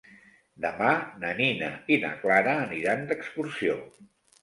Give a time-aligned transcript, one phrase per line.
[0.63, 0.93] Demà
[1.25, 3.81] na Nina i na Clara aniran d'excursió.